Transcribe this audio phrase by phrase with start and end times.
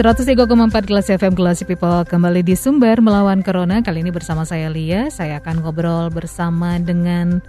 [0.00, 3.84] 103,4 kelas FM Kelas People kembali di Sumber melawan Corona.
[3.84, 5.12] Kali ini bersama saya Lia.
[5.12, 7.44] Saya akan ngobrol bersama dengan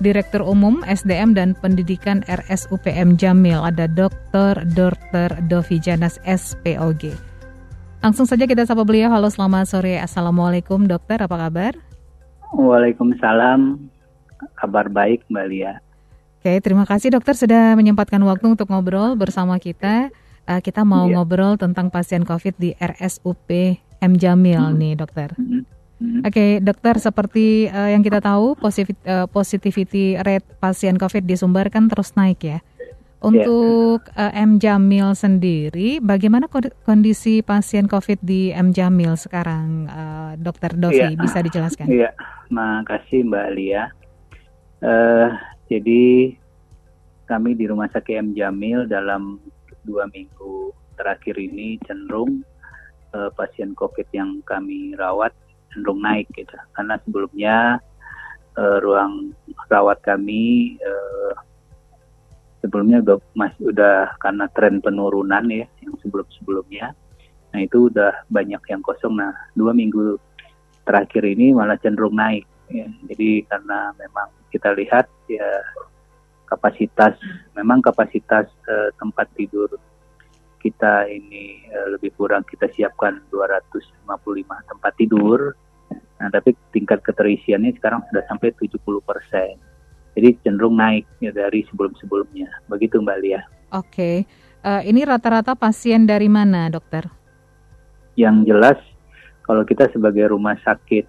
[0.00, 3.60] Direktur Umum SDM dan Pendidikan RSUPM Jamil.
[3.60, 4.64] Ada Dr.
[4.72, 5.44] Dr.
[5.44, 7.12] Dovi Janas SPOG.
[8.00, 9.12] Langsung saja kita sapa beliau.
[9.12, 10.00] Halo selamat sore.
[10.00, 11.20] Assalamualaikum dokter.
[11.20, 11.76] Apa kabar?
[12.56, 13.76] Waalaikumsalam.
[14.56, 15.84] Kabar baik Mbak Lia.
[16.40, 20.08] Oke, terima kasih dokter sudah menyempatkan waktu untuk ngobrol bersama kita
[20.48, 21.18] uh, kita mau yeah.
[21.18, 24.76] ngobrol tentang pasien COVID di RSUP M Jamil hmm.
[24.78, 25.32] nih dokter.
[25.36, 25.66] Hmm.
[26.00, 26.24] Hmm.
[26.24, 31.36] Oke okay, dokter seperti uh, yang kita tahu positif, uh, positivity rate pasien COVID di
[31.36, 32.58] Sumber kan terus naik ya.
[33.20, 34.32] Untuk yeah.
[34.32, 36.48] uh, M Jamil sendiri, bagaimana
[36.88, 41.20] kondisi pasien COVID di M Jamil sekarang, uh, Dokter Dovi yeah.
[41.20, 41.84] bisa dijelaskan?
[41.84, 42.12] Iya, yeah.
[42.48, 43.92] makasih Mbak Lia.
[44.80, 45.36] Uh,
[45.68, 46.32] jadi
[47.28, 49.36] kami di Rumah Sakit M Jamil dalam
[49.84, 52.44] dua minggu terakhir ini cenderung
[53.16, 55.32] uh, pasien COVID yang kami rawat
[55.72, 56.54] cenderung naik gitu.
[56.76, 57.56] Karena sebelumnya
[58.58, 59.32] uh, ruang
[59.70, 61.32] rawat kami uh,
[62.60, 66.92] sebelumnya udah masih udah karena tren penurunan ya yang sebelum-sebelumnya.
[67.50, 69.16] Nah itu udah banyak yang kosong.
[69.16, 70.20] Nah dua minggu
[70.84, 72.44] terakhir ini malah cenderung naik.
[72.70, 72.86] Ya.
[73.10, 75.48] Jadi karena memang kita lihat ya
[76.50, 77.14] kapasitas
[77.54, 79.70] memang kapasitas uh, tempat tidur
[80.60, 84.04] kita ini uh, lebih kurang kita siapkan 255
[84.44, 85.56] tempat tidur.
[86.20, 89.56] Nah, tapi tingkat keterisiannya sekarang sudah sampai 70 persen.
[90.12, 92.68] Jadi cenderung naik ya, dari sebelum-sebelumnya.
[92.68, 93.40] Begitu Mbak Lia.
[93.72, 94.28] Oke,
[94.60, 97.08] uh, ini rata-rata pasien dari mana dokter?
[98.20, 98.78] Yang jelas
[99.48, 101.08] kalau kita sebagai rumah sakit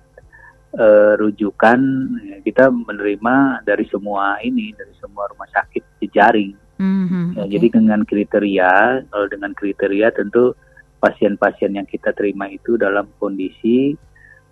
[0.78, 1.80] uh, rujukan
[2.24, 6.56] ya, kita menerima dari semua ini dari semua rumah sakit jejaring.
[6.82, 7.50] Mm-hmm, ya, okay.
[7.58, 8.72] Jadi dengan kriteria
[9.12, 10.56] kalau dengan kriteria tentu
[11.02, 13.98] pasien-pasien yang kita terima itu dalam kondisi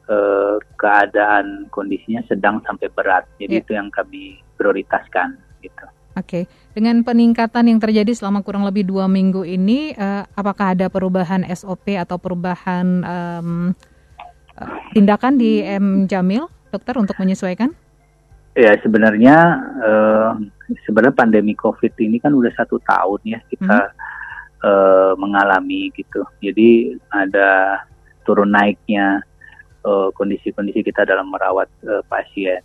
[0.09, 3.25] uh, keadaan kondisinya sedang sampai berat.
[3.37, 3.63] Jadi yeah.
[3.63, 5.85] itu yang kami prioritaskan gitu.
[6.17, 6.43] Oke, okay.
[6.75, 11.95] dengan peningkatan yang terjadi selama kurang lebih dua minggu ini, uh, apakah ada perubahan SOP
[11.95, 13.71] atau perubahan um,
[14.95, 17.71] tindakan di M Jamil, dokter untuk menyesuaikan?
[18.57, 19.37] Ya sebenarnya
[19.79, 20.31] uh,
[20.83, 23.95] sebenarnya pandemi COVID ini kan udah satu tahun ya kita hmm.
[24.65, 26.25] uh, mengalami gitu.
[26.43, 27.81] Jadi ada
[28.27, 29.23] turun naiknya
[29.79, 32.61] kondisi kondisi-kondisi kita dalam merawat uh, pasien.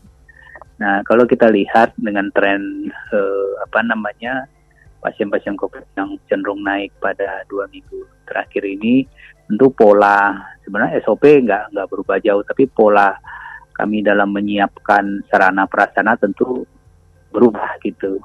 [0.82, 4.50] Nah kalau kita lihat dengan tren uh, apa namanya
[4.98, 9.04] pasien-pasien COVID yang cenderung naik pada dua minggu terakhir ini,
[9.48, 10.32] tentu pola
[10.64, 13.12] sebenarnya SOP nggak nggak berubah jauh, tapi pola
[13.74, 16.62] kami dalam menyiapkan sarana prasarana tentu
[17.34, 18.22] berubah gitu.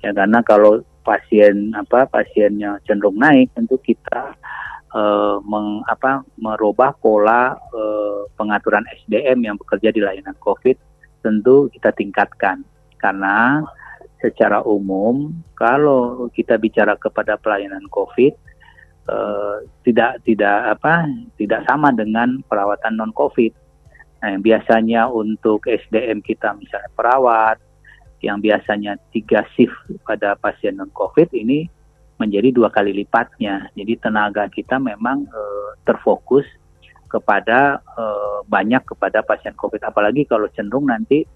[0.00, 4.38] Ya karena kalau pasien apa pasiennya cenderung naik, tentu kita
[4.94, 11.90] uh, meng, apa, merubah pola uh, pengaturan SDM yang bekerja di layanan COVID tentu kita
[11.96, 12.60] tingkatkan
[13.00, 13.64] karena
[14.20, 18.53] secara umum kalau kita bicara kepada pelayanan COVID
[19.08, 23.52] uh, tidak tidak apa tidak sama dengan perawatan non COVID.
[24.24, 27.60] Nah, yang biasanya untuk SDM kita misalnya perawat
[28.24, 29.76] yang biasanya tiga shift
[30.08, 31.68] pada pasien non COVID ini
[32.16, 33.68] menjadi dua kali lipatnya.
[33.76, 36.46] Jadi tenaga kita memang uh, terfokus
[37.10, 39.84] kepada uh, banyak kepada pasien COVID.
[39.84, 41.26] Apalagi kalau cenderung nanti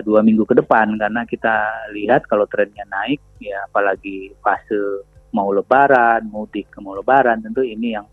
[0.00, 1.54] dua minggu ke depan karena kita
[1.92, 7.98] lihat kalau trennya naik ya apalagi fase mau lebaran mudik ke mau lebaran tentu ini
[7.98, 8.06] yang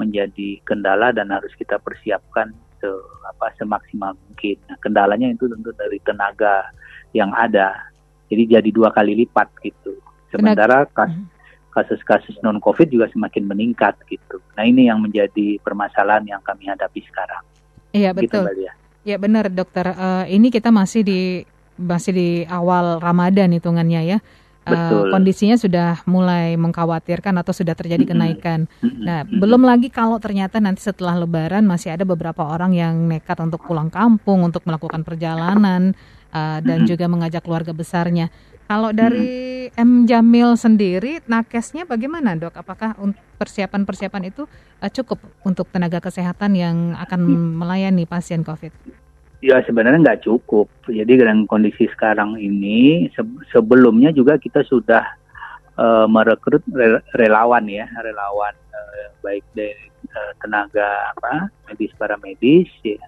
[0.00, 2.48] menjadi kendala dan harus kita persiapkan
[2.80, 2.88] se
[3.28, 4.56] apa semaksimal mungkin.
[4.66, 6.72] Nah, kendalanya itu tentu dari tenaga
[7.12, 7.92] yang ada.
[8.32, 10.00] Jadi jadi dua kali lipat gitu.
[10.32, 11.28] Sementara hmm.
[11.70, 14.40] kasus-kasus non COVID juga semakin meningkat gitu.
[14.56, 17.44] Nah ini yang menjadi permasalahan yang kami hadapi sekarang.
[17.92, 18.44] Iya gitu, betul.
[18.56, 18.72] Gitu,
[19.02, 19.92] Ya benar dokter.
[19.92, 21.20] Uh, ini kita masih di
[21.74, 24.18] masih di awal Ramadan hitungannya ya.
[24.62, 28.70] Uh, kondisinya sudah mulai mengkhawatirkan atau sudah terjadi kenaikan.
[28.78, 33.66] Nah, belum lagi kalau ternyata nanti setelah Lebaran masih ada beberapa orang yang nekat untuk
[33.66, 35.98] pulang kampung untuk melakukan perjalanan.
[36.32, 38.32] uh, dan juga mengajak keluarga besarnya.
[38.66, 42.56] Kalau dari M Jamil sendiri, nakesnya bagaimana dok?
[42.56, 42.96] Apakah
[43.36, 44.48] persiapan-persiapan itu
[44.80, 47.20] uh, cukup untuk tenaga kesehatan yang akan
[47.60, 49.01] melayani pasien COVID?
[49.42, 50.70] Ya sebenarnya nggak cukup.
[50.86, 55.02] Jadi dengan kondisi sekarang ini, se sebelumnya juga kita sudah
[55.74, 56.62] uh, merekrut
[57.18, 63.02] relawan ya, relawan uh, baik dari uh, tenaga apa medis para medis ya.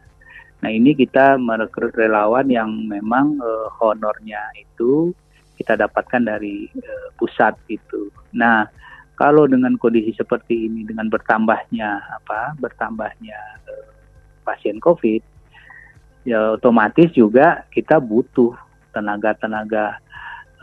[0.66, 5.14] Nah ini kita merekrut relawan yang memang uh, honornya itu
[5.54, 8.10] kita dapatkan dari uh, pusat itu.
[8.34, 8.66] Nah
[9.14, 13.38] kalau dengan kondisi seperti ini dengan bertambahnya apa bertambahnya
[13.70, 13.86] uh,
[14.42, 15.33] pasien COVID
[16.24, 18.56] ya otomatis juga kita butuh
[18.96, 20.00] tenaga-tenaga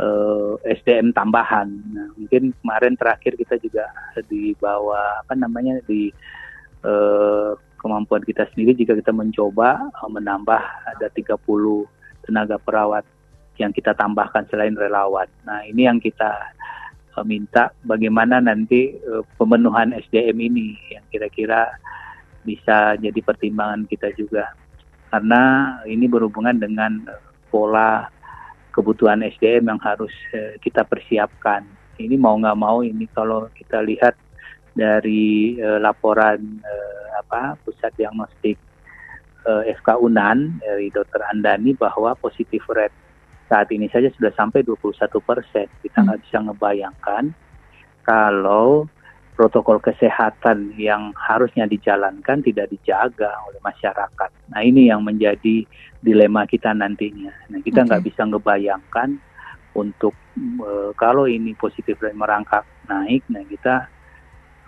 [0.01, 1.69] eh, SDM tambahan.
[1.69, 3.85] Nah, mungkin kemarin terakhir kita juga
[4.27, 6.09] di bawah apa namanya di
[6.85, 11.37] uh, kemampuan kita sendiri jika kita mencoba uh, menambah ada 30
[12.25, 13.05] tenaga perawat
[13.57, 15.29] yang kita tambahkan selain relawan.
[15.45, 16.53] Nah, ini yang kita
[17.17, 21.69] uh, minta bagaimana nanti uh, pemenuhan SDM ini yang kira-kira
[22.41, 24.49] bisa jadi pertimbangan kita juga
[25.11, 27.03] karena ini berhubungan dengan
[27.51, 28.07] pola
[28.71, 31.67] kebutuhan SDM yang harus eh, kita persiapkan.
[31.99, 34.15] Ini mau nggak mau ini kalau kita lihat
[34.71, 38.55] dari uh, laporan uh, apa pusat diagnostik
[39.43, 41.19] uh, FK Unan dari Dr.
[41.27, 42.95] Andani bahwa positif rate
[43.51, 45.67] saat ini saja sudah sampai 21 persen.
[45.83, 46.05] Kita hmm.
[46.07, 46.25] nggak hmm.
[46.25, 47.23] bisa ngebayangkan
[48.07, 48.87] kalau
[49.35, 54.29] protokol kesehatan yang harusnya dijalankan tidak dijaga oleh masyarakat.
[54.51, 55.65] Nah ini yang menjadi
[56.03, 57.31] dilema kita nantinya.
[57.49, 58.09] Nah kita nggak okay.
[58.11, 59.09] bisa ngebayangkan
[59.71, 60.11] untuk
[60.59, 63.87] uh, kalau ini positif dan merangkak naik, nah kita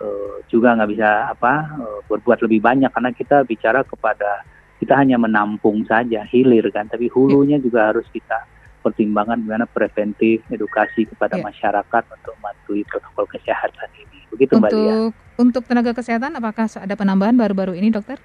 [0.00, 4.48] uh, juga nggak bisa apa uh, berbuat lebih banyak karena kita bicara kepada
[4.80, 8.53] kita hanya menampung saja hilir kan, tapi hulunya juga harus kita
[8.84, 11.48] pertimbangan bagaimana preventif edukasi kepada yeah.
[11.48, 14.20] masyarakat untuk mematuhi protokol kesehatan ini.
[14.28, 14.96] Begitu Mbak Lia.
[15.40, 18.20] Untuk tenaga kesehatan apakah ada penambahan baru-baru ini dokter?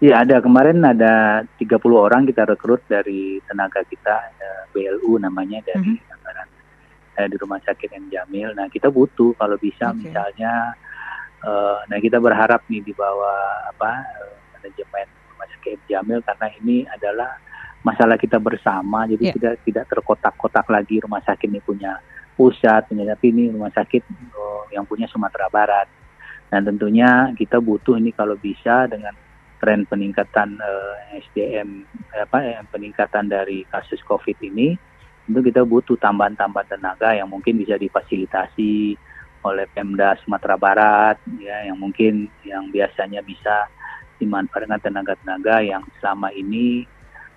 [0.00, 5.92] Iya ada kemarin ada 30 orang kita rekrut dari tenaga kita eh, BLU namanya dari
[5.92, 7.28] mm -hmm.
[7.28, 8.56] di rumah sakit M Jamil.
[8.56, 10.08] Nah kita butuh kalau bisa okay.
[10.08, 10.72] misalnya,
[11.44, 13.92] uh, nah kita berharap nih di bawah apa
[14.24, 17.36] uh, manajemen rumah sakit M Jamil karena ini adalah
[17.80, 19.34] masalah kita bersama jadi yeah.
[19.34, 21.96] tidak tidak terkotak-kotak lagi rumah sakit ini punya
[22.40, 24.00] pusat, tapi ini rumah sakit
[24.32, 25.84] oh, yang punya Sumatera Barat.
[26.48, 29.12] Dan tentunya kita butuh ini kalau bisa dengan
[29.60, 31.84] tren peningkatan eh, SDM
[32.16, 34.72] apa ya, peningkatan dari kasus COVID ini,
[35.28, 38.96] tentu kita butuh tambahan-tambahan tenaga yang mungkin bisa difasilitasi
[39.44, 43.68] oleh Pemda Sumatera Barat, ya yang mungkin yang biasanya bisa
[44.16, 46.84] dimanfaatkan tenaga-tenaga yang selama ini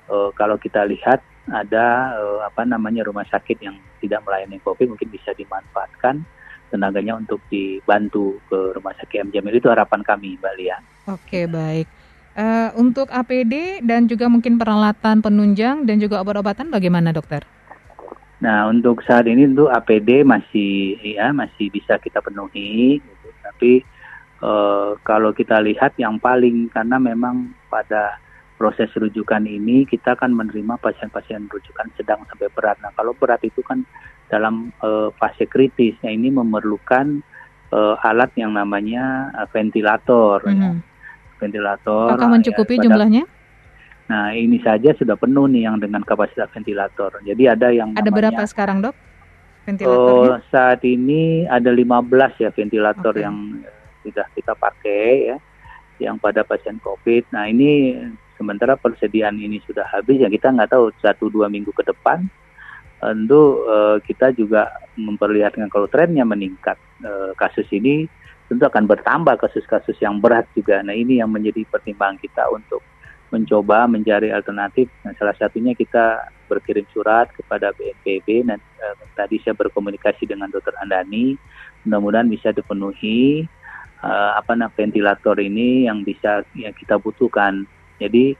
[0.09, 5.11] uh, kalau kita lihat ada uh, apa namanya rumah sakit yang tidak melayani COVID mungkin
[5.11, 6.23] bisa dimanfaatkan
[6.71, 10.77] tenaganya untuk dibantu ke rumah sakit M Jamil itu harapan kami Mbak Lia.
[11.05, 11.85] Oke baik.
[12.33, 17.45] Uh, untuk APD dan juga mungkin peralatan penunjang dan juga obat-obatan bagaimana dokter?
[18.41, 23.27] Nah untuk saat ini untuk APD masih ya masih bisa kita penuhi, gitu.
[23.45, 23.85] tapi
[24.41, 28.17] uh, kalau kita lihat yang paling karena memang pada
[28.55, 32.77] proses rujukan ini kita akan menerima pasien-pasien rujukan sedang sampai berat.
[32.79, 33.83] Nah, kalau berat itu kan
[34.29, 37.21] dalam uh, fase kritis, nah ini memerlukan
[37.73, 40.41] uh, alat yang namanya uh, ventilator.
[40.45, 40.61] Mm -hmm.
[40.61, 40.71] ya.
[41.41, 42.15] Ventilator.
[42.15, 43.23] Apakah mencukupi ya, jumlahnya?
[44.07, 47.19] Nah, ini saja sudah penuh nih yang dengan kapasitas ventilator.
[47.23, 48.95] Jadi ada yang Ada namanya, berapa sekarang, Dok?
[49.63, 50.39] Ventilatornya?
[50.39, 53.23] Oh, saat ini ada 15 ya ventilator okay.
[53.23, 53.63] yang
[54.03, 55.37] sudah kita pakai ya
[56.03, 57.31] yang pada pasien COVID.
[57.31, 57.95] Nah ini
[58.43, 62.27] sementara persediaan ini sudah habis ya kita nggak tahu satu dua minggu ke depan
[62.99, 64.67] tentu uh, kita juga
[64.99, 68.07] memperlihatkan kalau trennya meningkat uh, kasus ini
[68.47, 70.83] tentu akan bertambah kasus-kasus yang berat juga.
[70.83, 72.83] Nah ini yang menjadi pertimbangan kita untuk
[73.33, 74.93] mencoba mencari alternatif.
[75.01, 78.45] Nah, salah satunya kita berkirim surat kepada BNPB.
[78.45, 80.77] Dan uh, tadi saya berkomunikasi dengan Dr.
[80.77, 81.33] Andani.
[81.83, 83.43] Mudah-mudahan bisa dipenuhi
[84.05, 87.65] uh, apa nah ventilator ini yang bisa yang kita butuhkan.
[88.03, 88.35] Jadi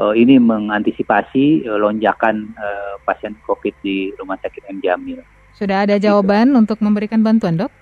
[0.00, 5.20] uh, ini mengantisipasi uh, lonjakan uh, pasien COVID di Rumah Sakit M Jamil.
[5.54, 6.60] Sudah ada jawaban gitu.
[6.64, 7.72] untuk memberikan bantuan, dok?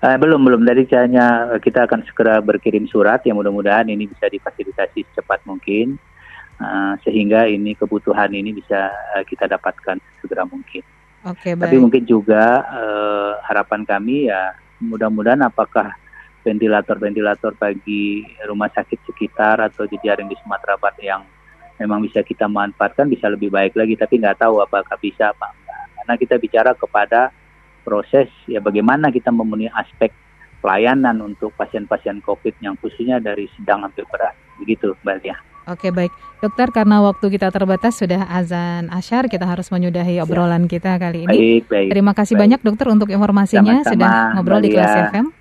[0.00, 0.64] Uh, belum, belum.
[0.64, 6.00] Dari hanya kita akan segera berkirim surat yang mudah-mudahan ini bisa difasilitasi secepat mungkin
[6.60, 10.80] uh, sehingga ini kebutuhan ini bisa uh, kita dapatkan segera mungkin.
[11.28, 11.68] Oke, okay, baik.
[11.68, 15.92] Tapi mungkin juga uh, harapan kami ya mudah-mudahan apakah
[16.40, 21.22] ventilator-ventilator bagi rumah sakit sekitar atau jejaring di Sumatera Barat yang
[21.80, 25.84] memang bisa kita manfaatkan bisa lebih baik lagi tapi nggak tahu apakah bisa apa enggak
[25.96, 27.32] karena kita bicara kepada
[27.80, 30.12] proses ya bagaimana kita memenuhi aspek
[30.60, 35.36] pelayanan untuk pasien-pasien COVID yang khususnya dari sedang sampai berat begitu Mbak Lia.
[35.72, 36.12] Oke baik
[36.44, 41.64] dokter karena waktu kita terbatas sudah azan asyar kita harus menyudahi obrolan kita kali ini.
[41.64, 41.88] Baik, baik.
[41.96, 42.42] Terima kasih baik.
[42.44, 45.08] banyak dokter untuk informasinya Sama-sama, sudah ngobrol di Mbak kelas Lia.
[45.16, 45.39] FM.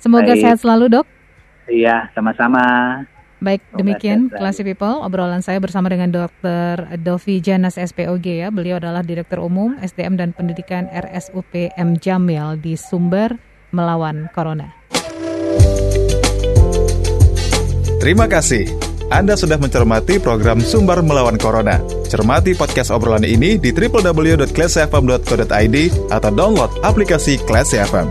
[0.00, 0.42] Semoga Baik.
[0.42, 1.06] sehat selalu dok.
[1.66, 2.62] Iya sama-sama.
[3.36, 6.96] Baik, Semoga demikian Classy People obrolan saya bersama dengan Dr.
[7.04, 8.48] Dovi Janas SPOG ya.
[8.48, 13.36] Beliau adalah Direktur Umum SDM dan Pendidikan RSUP M Jamil di Sumber
[13.76, 14.72] melawan Corona.
[18.00, 18.86] Terima kasih.
[19.06, 21.78] Anda sudah mencermati program Sumber Melawan Corona.
[22.10, 25.76] Cermati podcast obrolan ini di www.classfm.co.id
[26.10, 28.10] atau download aplikasi Classy FM.